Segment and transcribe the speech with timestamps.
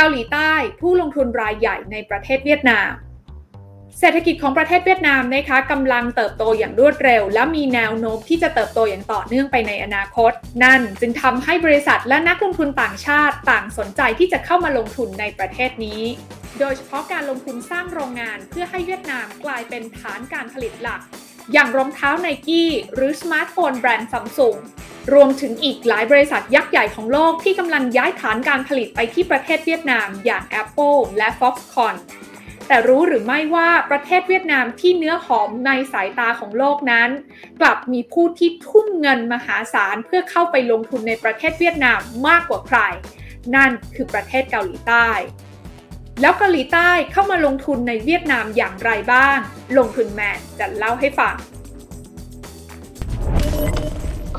[0.00, 2.90] เกาหลีใต้ผู้ลงทุนรายใหญ่ในประเทศเวียดนาม
[3.98, 10.32] เศรษฐกิจของประเทศเวียดนามนะคะกำลังเติบโตอย่างรวดเร็ว และมีแนวโน้มที่จะเติบโตอย่างต่อเนื่องไปในอนาคต
[10.64, 16.02] นั่นจึงทำให้บริษัทและนักลงทุนต่างชาติต่างสนใจที่จะเข้ามาลงทุนในประเทศนี้
[16.60, 21.00] โดยเฉพาะการลงทุนสร้างโรงงานเพื่อให้เวียดนามกลายเป็นฐานการผลิตหลัก
[21.52, 24.56] อย่างรองเท้าไนกี้หรือสมาร์ทโฟนแบรนด์ซัมซุง
[25.12, 31.96] รวมถึงอีกหลายบริษัทยักษ์ใหญ่ของโลกที่กำลังย้ายฐานการผลิตไปที่ประเทศเวียดนามอย่าง Apple และ Foxconn
[32.66, 37.10] แต่รู้หรือไม่ว่าประเทศเวียดนามที่เนื้อหอมในสายตาของโลกนั้น
[37.60, 42.78] กลับมีผู้ที่ทุ่มเงินมหาศาลเพื่อเข้าไปลงทุนในประเทศเวียดนามมากกว่าใคร
[43.54, 45.08] นั่นคือประเทศเกาหลีใต้
[46.20, 49.38] แล้วเกาหลีใต้เข้ามาลงทุนในเวียดนามอย่างไรบ้าง
[49.78, 51.34] ลงทุนแมนจะเล่าให้ฟัง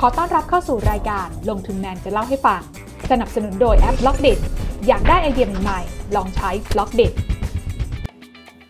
[0.04, 2.62] ขอต้อนรับเข้าสู่รายการลงทุนแมนจะเล่าให้ฟัง
[3.12, 4.28] สนับสนุนโดยแอป Blockdit
[4.88, 7.02] อยากได้ไอเดียใหม่ๆลองใช้ Blockdit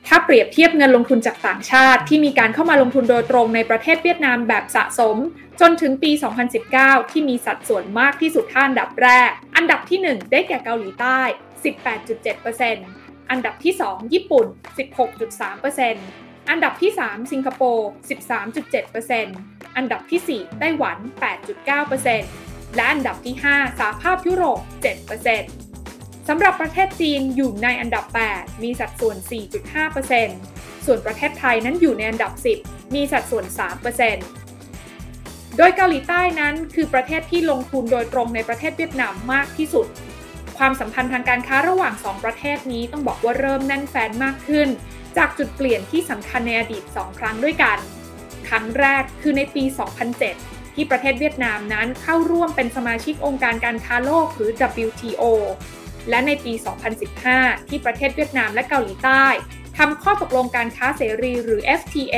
[0.08, 5.16] ถ้าเปรียบเทียบเงินลงทุนจากต่างชาติที่มีการเข้ามาลงทุนโดยตรงในประเทศเวียดนามแบบสะสม
[5.62, 6.12] จนถึงปี
[6.62, 11.20] 2019 ที่มีสัดส่วนมากที่สุดห้าอันดับแรก อันดับที่ 1 ได้แก่เกาหลีใต้
[12.06, 14.46] 18.7%อันดับที่ 2 ญี่ปุ่น
[15.40, 17.90] 16.3% อันดับที่ 3 สิงคโปร์
[18.78, 20.98] 13.7%อันดับที่ 4 ไต้หวัน
[22.08, 24.60] 8.9%และอันดับที่ 5 สหภาพยุโรป
[25.44, 29.18] 7%สำหรับประเทศจีนอยู่ในอันดับ 8 มีสัดส่วน
[30.02, 32.32] 4.5%ส่วนประเทศไทยนั้นอยู่ในอันดับ
[32.64, 33.46] 10 มีสัดส่วน
[34.72, 39.88] 3%โดยเกาหลีใต้นั้นคือประเทศที่ลงทุนโดยตรงในประเทศเวียดนามมากที่สุด
[40.58, 44.70] ความสัมพันธ์ทางการค้าระหว่าง 2 ประเทศนี้ต้องบอกว่าเริ่มแน่นแฟนมากขึ้น
[45.18, 47.78] จากจุดเปลี่ยนที่สำคัญในอดีต 2 ครั้งด้วยกัน
[48.48, 49.64] ครั้งแรกคือในปี
[50.20, 54.52] 2007 ที่ประเทศเวียดนามนั้นเข้าร่วมเป็นสมาชิกองค์การการค้าโลกหรือ
[54.86, 55.24] WTO
[56.10, 56.54] และในปี
[57.12, 59.26] 2015 ที่ประเทศเวียดนามและเกาหลีใต้
[59.78, 62.18] ทำข้อตกลงการค้าเสรีหรือ FTA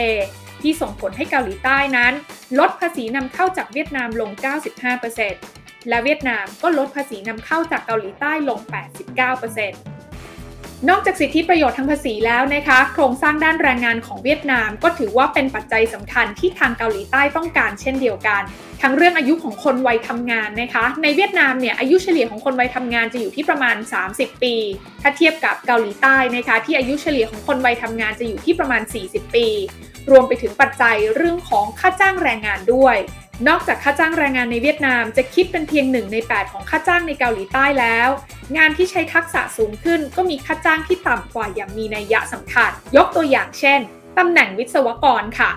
[0.61, 2.13] ที่ส่งผลให้เกาหลีใต้นั้น
[2.59, 4.29] ลดภาษีนำเข้าจากเวียดนามลง
[5.09, 8.59] 95%และเวียดนามก็ลดภาษีนำเข้าจากเกาหลีใต้ลง
[9.31, 9.90] 89%
[10.89, 18.41] นอกจากสิทธิประโยชน์ทางภาษีแล้วนะคะ โครงสร้างด้านแรงงานของเวียดนาม ก็ถือว่าเป็นปัจจัยสำคัญที่ทางเกาหลีใต้ต้องการเช่นเดียวกัน
[18.81, 23.75] ทั้งเรื่องอายุของคนวัยทำงานนะคะ ในเวียดนามเนี่ยอายุเฉลี่ยของคนวัยทำงานจะอยู่ที่ประมาณ
[24.09, 24.55] 30 ปี
[25.01, 29.47] ถ้าเทียบกับเกาหลีใต้นะคะที่อายุเฉลี่ยของคนวัยทำงานจะอยู่ที่ประมาณ 40 ปี
[30.11, 32.97] รวมไปถึงปัจจัยเรื่องของค่าจ้างแรงงานด้วย
[33.47, 38.09] นอกจากค่าจ้างแรงงานในเวียดนามจะคิดเป็นเพียงหนึ่งใน 8 ของค่าจ้างในเกาหลีใต้แล้ว
[38.57, 43.79] งานที่ใช้ทักษะสูงขึ้นก็มีค่าจ้างที่ต่ำกว่าอย่างมีนัยยะสำคัญ ยกตัวอย่างเช่น
[44.17, 45.51] ตำแหน่งวิศวกรค่ะ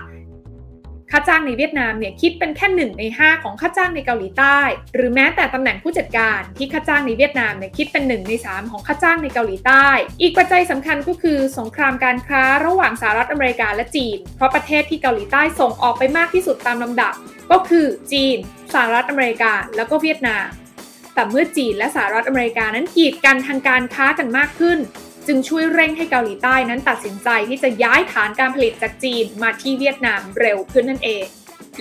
[1.17, 4.59] ค่าจ้างในเวียดนามเนี่ยคิดเป็นแค่หนึ่งใน 5 ของค่าจ้างในเกาหลีใต้
[4.95, 9.87] หรือแม้แต่ตำแหน่งผู้จัดการที่ค่าจ้างในเวียดนามเนี่ยคิดเป็น 1 ใน 3 ของค่าจ้างในเกาหลีใต้
[10.21, 17.13] อีกปัจจัยสำคัญก็คือสงครามการค้าระหว่างสหรัฐอเมริกาและจีน เพราะประเทศที่เกาหลีใต้ส่งออกไปมากที่สุดตามลำดับ
[17.51, 18.37] ก็คือจีน
[18.73, 20.45] สหรัฐอเมริกา แล้วก็เวียดนาม
[21.13, 24.79] แต่เมื่อจีนและสหรัฐอเมริกานั้นกีดกันทางการค้ากันมากขึ้น
[25.27, 31.25] จึงช่วยเร่งให้เกาหลีใต้นั้นตัดสินใจที่จะย้ายฐานการผลิตจากจีนมาที่เวียดนามเร็วขึ้นนั่นเอง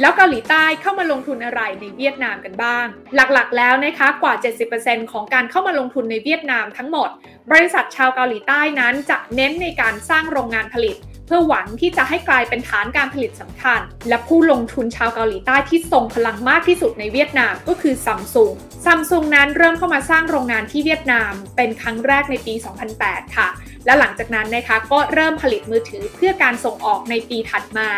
[0.01, 4.35] แล้วเกาหลีใต้เข้ามาลงทุนอะไรในเวียดนามกันบ้าง หลักๆ แล้วนะคะกว่า
[4.73, 7.09] 70%ของการเข้ามาลงทุนในเวียดนามทั้งหมด
[7.51, 10.97] บริษัทชาวเกาหลีใต้นั้นจะเน้นในการสร้างโรงงานผลิต
[11.27, 18.53] เพื่อหวังที่จะให้กลายเป็นฐานการผลิตสำคัญ และผู้ลงทุนชาวเกาหลีใต้ที่ทรงพลังมากที่สุดในเวียดนามก็คือซัมซุง
[18.85, 22.55] ซัมซุงนั้นเริ่มเข้ามาสร้างโรงงานที่เวียดนามเป็นครั้งแรกในปี
[22.95, 23.49] 2008 ค่ะ
[23.87, 27.91] และหลังจากนั้นนะคะก็เริ่มผลิตมือถือเพื่อการส่งออกในปีถัดมา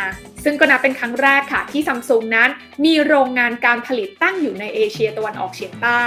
[0.45, 2.51] ซึ่งก็นับเป็นครั้งแรกค่ะที่ซัมซุงนั้น
[2.85, 6.05] มีโรงงานการผลิตตั้งอยู่ในเอเชียตะวันออกเฉียงใต้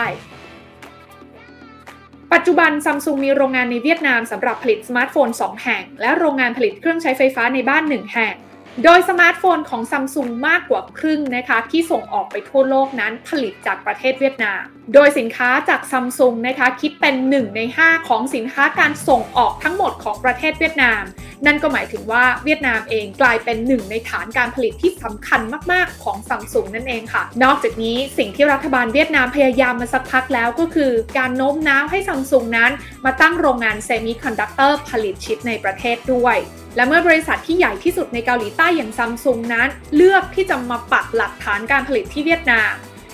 [2.33, 8.35] ปัจจุบันซัมซุงมีโรงงานในเวียดนามสำหรับผลิตสมาร์ทโฟน 2 แห่ง และโรงงานผลิตเครื่องใช้ไฟฟ้าในบ้าน 1 แห่ง
[8.83, 14.61] โดยสมาร์ทโฟนของซัมซุงมากกว่าครึ่งนะคะ ที่ส่งออกไปทั่วโลกนั้นผลิตจากประเทศเวียดนาม
[14.93, 21.01] โดยสินค้าจากซัมซุงนะคะคิดเป็น 1 ใน 5 ของสินค้าการส่งออกทั้งหมดของประเทศเวียดนาม
[21.45, 25.41] นั่นก็หมายถึงว่าเวียดนามเองกลายเป็นหนึ่งในฐานการผลิตที่สำคัญ
[25.71, 32.71] มาก ๆ ของซัมซุงนั่นเองค่ะ นอกจากนี้สิ่งที่รัฐบาลเวียดนามพยายามมาสักพักแล้วก็คือการโน้มน้าวให้ซัมซุงนั้น
[33.05, 36.37] มาตั้งโรงงานเซมิคอนดักเตอร์ผลิตชิปในประเทศด้วย
[36.75, 42.73] และเมื่อบริษัทที่ใหญ่ที่สุดในเกาหลีใต้อย่างซัมซุงนั้น เลือกที่จะมาปักหลักฐานการผลิตที่เวียดนาม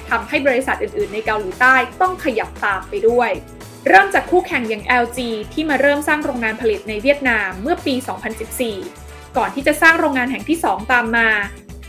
[0.09, 3.31] ทำให้บริษัทอื่น ๆ ในเกาหลีใต้ต้องขยับตามไปด้วย
[3.89, 5.19] เริ่มจากคู่แข่งอย่าง LG
[5.53, 7.95] ที่มาเริ่มสร้างโรงงานผลิตในเวียดนามเมื่อปี
[8.65, 11.29] 2014 ก่อนที่จะสร้างโรงงานแห่งที่ 2 ตามมา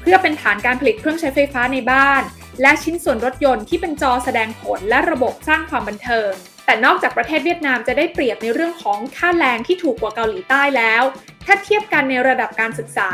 [0.01, 2.23] เพื่อเป็นฐานการผลิตเครื่องใช้ไฟฟ้าในบ้าน
[2.63, 6.31] และชิ้นส่วนรถยนต์ที่เป็นจอแสดงผลและระบบสร้างความบันเทิง
[6.67, 11.03] แต่นอกจากประเทศเวียดนามจะได้เปรียบในเรื่องของค่าแรงที่ถูกกว่าเกาหลีใต้แล้ว
[11.47, 13.11] ถ้าเทียบกันในระดับการศึกษา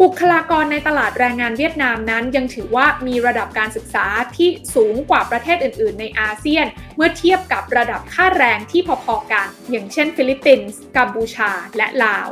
[0.00, 4.06] บุคลากรในตลาดแรงงานเวียดนามนั้น ยังถือว่ามีระดับการศึกษา
[4.36, 12.30] ที่สูงกว่าประเทศอื่น ๆ ในอาเซียน เมื่อเทียบกับระดับค่าแรงที่พอ ๆ กัน อย่างเช่น ฟิลิปปินส์กัมพูชา และลาว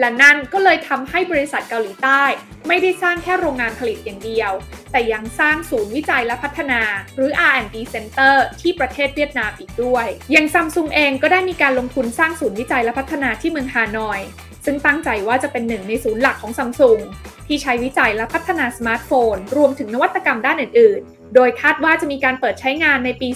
[0.00, 2.22] และนั่นก็เลยทำให้บริษัทเกาหลีใต้
[2.68, 4.52] ไม่ได้สร้างแค่โรงงานผลิตอย่างเดียว
[4.92, 6.80] แต่ยังสร้างศูนย์วิจัยและพัฒนา
[7.16, 14.20] หรือ R&D Center ที่ประเทศเวียดนามอีกด้วยย่างซัมซุงเองก็ได้มีการลงทุนสร้างศูนย์วิจัยและพัฒนาที่เมืองฮานอย
[14.64, 16.98] ซึ่งตั้งใจว่าจะเป็นหนึ่งในศูนย์หลักของซัมซุง
[17.46, 23.28] ที่ใช้วิจัยและพัฒนาสมาร์ทโฟน รวมถึงนวัตกรรมด้านอื่น ๆ โดยคาดว่าจะมีการเปิดใช้งานในปี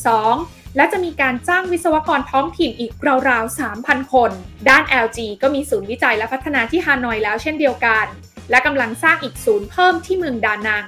[0.00, 2.92] 2022และจะมีการจ้างวิศวกรท้องถิ่นอีก
[3.28, 4.30] ราวๆ 3,000 คน
[4.68, 8.06] ด้าน LG ก็มีศูนย์วิจัยและพัฒนาที่ฮานอยแล้วเช่นเดียวกัน
[8.52, 10.84] และกำลังสร้างอีกศูนย์เพิ่มที่เมืองดานัง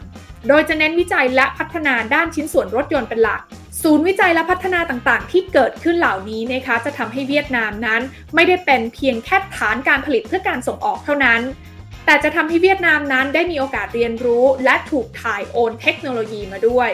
[0.49, 3.41] โดยจะเน้นวิจัยและพัฒนาด้านชิ้นส่วนรถยนต์เป็นหลัก
[3.83, 8.01] ศูนย์วิจัยและพัฒนาต่างๆ ที่เกิดขึ้นเหล่านี้นะคะจะทำให้เวียดนามนั้น
[8.35, 11.41] ไม่ได้เป็นเพียงแค่ฐานการผลิตเพื่อการส่งออกเท่านั้น
[12.07, 16.91] แต่จะทำให้เวียดนามนั้นได้มีโอกาสเรียนรู้ และถูกถ่ายโอนเทคโนโลยีมาด้วย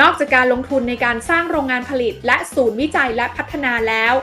[0.00, 4.14] นอกจากการลงทุนในการสร้างโรงงานผลิต และศูนย์วิจัยและพัฒนาแล้ว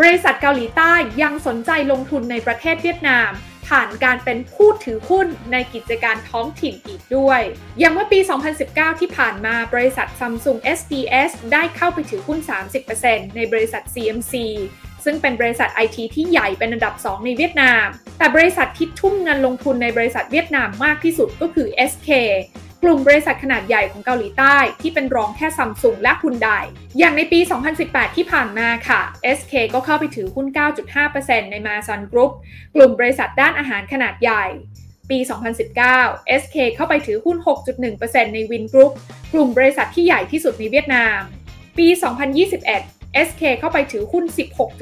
[0.00, 3.30] บริษัทเกาหลีใต้ยังสนใจลงทุนในประเทศเวียดนาม
[3.70, 7.40] ผ่านการเป็นผู้ถือหุ้นในกิจการท้องถิ่นอีกด้วย
[7.78, 8.18] อย่างเมื่อปี
[8.60, 12.38] 2019 ที่ผ่านมาบริษัท Samsung SDS ได้เข้าไปถือหุ้น
[12.88, 14.34] 30%ในบริษัท CMC
[15.04, 17.86] ซึ่งเป็นบริษัทไอทีที่ใหญ่เป็นอันดับ 2 ในเวียดนาม
[18.18, 22.10] แต่บริษัทที่ทุ่มเงินลงทุนในบริษัทเวียดนามมากที่สุดก็คือ SK
[22.82, 26.48] กลุ่มบริษัทขนาดใหญ่ของเกาหลีใต้ที่เป็นรองแค่ซัมซุงและฮุนได
[26.98, 27.40] อย่างในปี
[27.78, 29.00] 2018 ที่ผ่านมาค่ะ
[29.38, 30.46] SK ก็เข้าไปถือหุ้น
[31.00, 32.32] 9.5%ใน Masan Group
[32.74, 34.44] กลุ่มบริษัทด้านอาหารขนาดใหญ่
[35.10, 35.18] ปี
[35.80, 37.36] 2019 SK เข้าไปถือหุ้น
[37.86, 38.92] 6.1%ใน Vingroup
[39.32, 41.18] กลุ่มบริษัทที่ใหญ่ที่สุดในเวียดนาม
[41.78, 41.86] ปี
[42.56, 44.24] 2021 SK เข้าไปถือหุ้น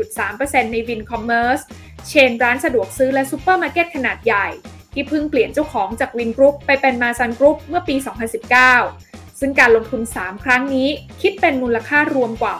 [0.08, 1.60] 16.3%ใน VinCommerce
[2.08, 4.48] เชนร้านสะดวกซื้อและซูเปอร์มาร์เก็ตขนาดใหญ่
[4.98, 7.96] ที่เพิ่งเปลี่ยนเจ้าของจาก Vingroup ไปเป็น Masan Group เมื่อปี
[8.68, 10.88] 2019 ซึ่งการลงทุน 3 ครั้งนี้
[11.22, 12.54] คิดเป็นมูลค่ารวมกว่า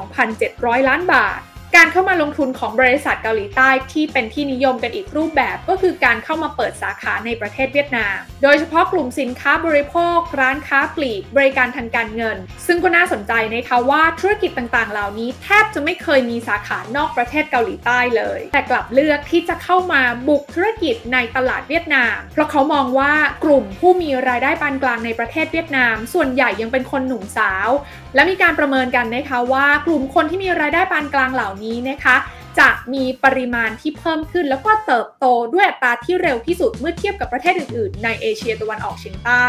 [0.00, 1.40] 62,700 ล้านบาท
[1.76, 12.36] การเข้ามาลงทุนของบริษัทเกาหลีใต้ที่เป็นที่นิยมกันอีกรูปแบบก็คือการเข้ามาเปิดสาขาในประเทศเวียดนาม โดยเฉพาะกลุ่มสินค้าบริโภค ร้านค้าปลีก บริการทางการเงิน
[12.66, 23.12] ซึ่งก็น่าสนใจนะคะว่าธุรกิจต่างๆ เหล่านี้ แทบจะไม่เคยมีสาขานอกประเทศเกาหลีใต้เลย แต่กลับเลือกที่จะเข้ามาบุกธุรกิจในตลาดเวียดนาม เพราะเขามองว่า
[23.44, 27.68] กลุ่มผู้มีรายได้ปานกลางในประเทศเวียดนาม ส่วนใหญ่ยังเป็นคนหนุ่มสาว
[28.14, 32.16] และมีการประเมินกันนะคะว่ากลุ่มคนที่มีรายได้ปานกลางเหล่านี้นะคะ
[32.58, 39.46] จะมีปริมาณที่เพิ่มขึ้น แล้วก็เติบโตด้วยอัตราที่เร็วที่สุดเมื่อเทียบกับประเทศอื่นๆ ในเอเชียตะวันออกเฉียงใต้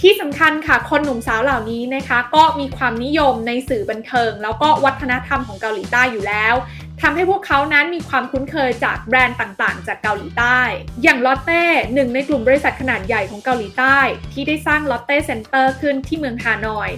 [0.00, 6.54] ที่สำคัญค่ะคนหนุ่มสาวเหล่านี้นะคะ ก็มีความนิยมในสื่อบันเทิง แล้วก็วัฒนธรรมของเกาหลีใต้อยู่แล้ว
[7.02, 10.58] ทำให้พวกเขานั้นมีความคุ้นเคยจากแบรนด์ต่างๆ จากเกาหลีใต้
[11.02, 11.62] อย่างลอตเต้
[11.94, 13.98] หนึ่งในกลุ่มบริษัทขนาดใหญ่ของเกาหลีใต้
[14.32, 16.90] ที่ได้สร้าง Lotte Center ขึ้นที่เมืองฮานอย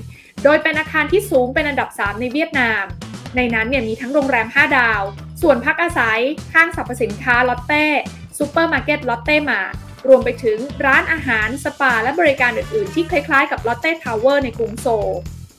[0.44, 2.84] โดยเป็นอาคารที่สูงเป็นอันดับ 3 ในเวียดนาม
[3.36, 5.02] ในนั้นเนี่ยมีทั้งโรงแรม 5 ดาว
[5.42, 6.20] ส่วนพักอาศัย
[6.54, 7.84] ห้างสรรพสินค้าลอตเต้
[8.38, 9.60] ซูเปอร์มาร์เก็ต Lotte Mart
[10.08, 15.12] รวมไปถึงร้านอาหารสปาและบริการอื่นๆ ที่คล้ายๆกับ Lotte Tower ในกรุงโซล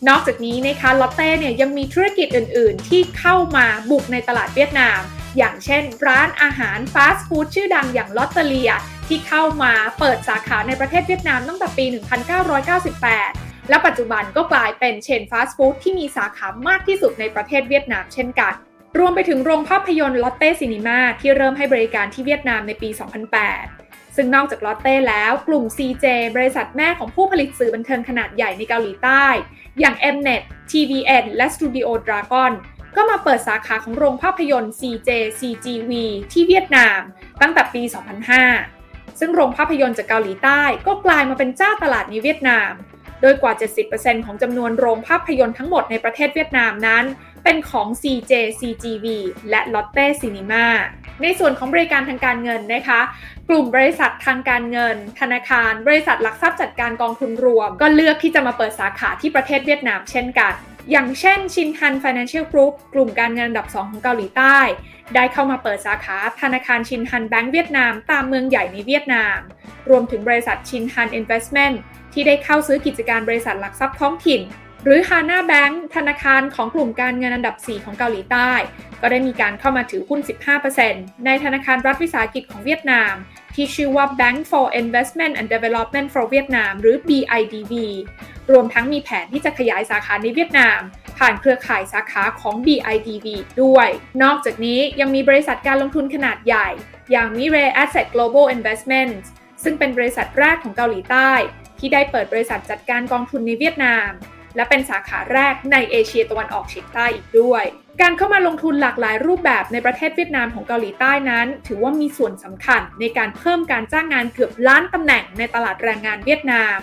[0.09, 4.99] นอกจากนี้นะคะลอตเต้เนี่ยยังมีธุรกิจอื่นๆ ที่เข้ามาบุกในตลาดเวียดนาม
[5.37, 8.71] อย่างเช่น ร้านอาหารฟาสต์ฟู้ดชื่อดังอย่างลอตเตเลีย
[9.07, 11.85] ที่เข้ามาเปิดสาขาในประเทศเวียดนามตั้งแต่ปี
[12.51, 18.53] 1998 และปัจจุบันก็กลายเป็นเชนฟาสต์ฟู้ดที่มีสาขามากที่สุดในประเทศเวียดนามเช่นกัน
[18.99, 22.89] รวมไปถึงโรงภาพยนตร์ลอตเต้ซินีมาที่เริ่มให้บริการที่เวียดนามในปี
[23.53, 26.05] 2008 ซึ่งนอกจากลอตเต้แล้วกลุ่ม CJ
[26.35, 29.25] บริษัทแม่ของผู้ผลิตสื่อบันเทิงขนาดใหญ่ในเกาหลีใต้
[29.79, 30.41] อย่าง Mnet
[30.71, 32.51] TVN และ Studio Dragon
[32.95, 35.91] ก็มาเปิดสาขาของโรงภาพยนตร์ CJ CGV
[36.31, 36.99] ที่เวียดนาม
[37.41, 37.81] ตั้งแต่ปี
[38.51, 42.71] 2005 ซึ่งโรงภาพยนตร์จากเกาหลีใต้ก็กลายมาเป็นเจ้าตลาดในเวียดนาม
[43.23, 43.53] โดยกว่า
[43.89, 47.03] 70%ของจำนวนโรงภาพยนตร์ทั้งหมดในประเทศเวียดนามนั้น
[47.43, 49.05] เป็นของ CJ CGV
[49.49, 50.65] และ Lotte Cinema
[51.21, 53.01] ในส่วนของบริการทางการเงินนะคะ
[53.49, 60.53] กลุ่มบริษัททางการเงิน ธนาคาร บริษัทหลักทรัพย์จัดการกองทุนรวม ก็เลือกที่จะมาเปิดสาขาที่ประเทศเวียดนามเช่นกัน
[60.91, 64.57] อย่างเช่นชินฮัน Financial Group กลุ่มการเงินอันดับ 2 ของเกาหลีใต้
[65.15, 69.37] ได้เข้ามาเปิดสาขาธนาคารชินฮันแบงก์เวียดนาม ตามเมืองใหญ่ในเวียดนาม
[69.89, 71.75] รวมถึงบริษัทชินฮัน Investment
[72.13, 74.41] ที่ได้เข้าซื้อกิจการบริษัทหลักทรัพย์ท้องถิ่น
[74.85, 78.51] หรือฮาน่าแบงก์ธนาคารของกลุ่มการเงินอันดับ 4 ของเกาหลีใต้
[79.01, 80.19] ก็ได้มีการเข้ามาถือหุ้น
[80.73, 83.13] 15%ในธนาคารรัฐวิสาหกิจของเวียดนาม
[83.55, 87.73] ที่ชื่อว่า Bank for Investment and Development for Vietnam หรือ BIDV
[88.51, 90.79] รวมทั้งมีแผนที่จะขยายสาขาในเวียดนาม
[91.17, 93.27] ผ่านเครือข่ายสาขาของ BIDV
[93.63, 93.87] ด้วย
[94.23, 96.69] นอกจากนี้ยังมีบริษัทการลงทุนขนาดใหญ่
[97.11, 99.25] อย่าง Mirae Asset Global Investments
[99.63, 101.31] ซึ่งเป็นบริษัทแรกของเกาหลีใต้
[101.83, 104.09] ที่ได้เปิดบริษัทจัดการกองทุนในเวียดนาม
[104.55, 107.63] และเป็นสาขาแรกในเอเชียตะวันออกเฉียงใต้อีกด้วย
[108.01, 116.77] การเข้ามาลงทุนหลากหลายรูปแบบในประเทศเวียดนามของเกาหลีใต้นั้น ถือว่ามีส่วนสำคัญในการเพิ่มการจ้างงานเกือบล้านตำแหน่งในตลาดแรงงานเวียดนาม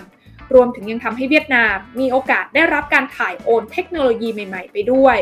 [0.53, 5.17] รวมถึงยังทำให้เวียดนาม มีโอกาสได้รับการถ่ายโอนเทคโนโลยีใหม่ ๆ ไปด้วย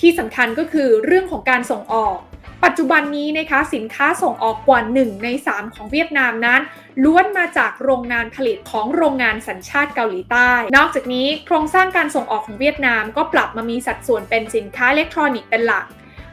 [0.00, 2.18] ที่สำคัญก็คือเรื่องของการส่งออก
[2.64, 6.60] ปัจจุบันนี้นะคะสินค้าส่งออกกว่า 1 ใน 3 ของเวียดนามนั้น
[7.04, 15.86] ล้วนมาจากโรงงานผลิตของโรงงานสัญชาติเกาหลีใต้ นอกจากนี้โครงสร้างการส่งออกของเวียดนามก็ปรับมามีสัดส่วนเป็นสินค้าอิเล็กทรอนิกส์เป็นหลัก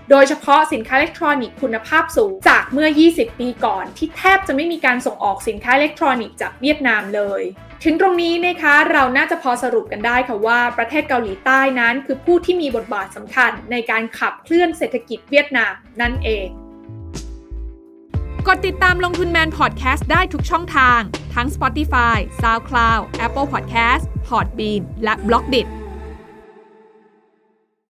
[0.09, 7.43] โดยเฉพาะสินค้าอิเล็กทรอนิกส์คุณภาพสูงจากเมื่อ 20 ปีก่อน ที่แทบจะไม่มีการส่งออกสินค้าอิเล็กทรอนิกส์จากเวียดนามเลย
[7.85, 16.47] ถึงตรงนี้นะคะเราน่าจะพอสรุปกันได้ค่ะว่าประเทศเกาหลีใต้นั้น คือผู้ที่มีบทบาทสำคัญในการขับเคลื่อนเศรษฐกิจเวียดนามนั่นเอง
[18.47, 20.99] กดติดตามลงทุนแมนพอดแคสต์ได้ทุกช่องทาง
[21.35, 25.80] ทั้ง Spotify, SoundCloud, Apple Podcast, Podbean และ b l o k d i t